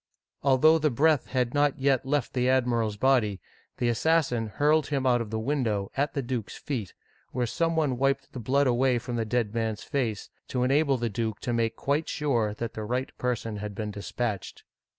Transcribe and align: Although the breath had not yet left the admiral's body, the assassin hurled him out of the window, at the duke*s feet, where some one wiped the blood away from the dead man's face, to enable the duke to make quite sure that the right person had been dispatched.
Although 0.41 0.79
the 0.79 0.89
breath 0.89 1.27
had 1.27 1.53
not 1.53 1.77
yet 1.77 2.07
left 2.07 2.33
the 2.33 2.49
admiral's 2.49 2.97
body, 2.97 3.39
the 3.77 3.87
assassin 3.87 4.47
hurled 4.47 4.87
him 4.87 5.05
out 5.05 5.21
of 5.21 5.29
the 5.29 5.37
window, 5.37 5.91
at 5.95 6.15
the 6.15 6.23
duke*s 6.23 6.57
feet, 6.57 6.95
where 7.33 7.45
some 7.45 7.75
one 7.75 7.99
wiped 7.99 8.31
the 8.33 8.39
blood 8.39 8.65
away 8.65 8.97
from 8.97 9.15
the 9.15 9.25
dead 9.25 9.53
man's 9.53 9.83
face, 9.83 10.31
to 10.47 10.63
enable 10.63 10.97
the 10.97 11.07
duke 11.11 11.39
to 11.41 11.53
make 11.53 11.75
quite 11.75 12.09
sure 12.09 12.55
that 12.55 12.73
the 12.73 12.83
right 12.83 13.15
person 13.19 13.57
had 13.57 13.75
been 13.75 13.91
dispatched. 13.91 14.63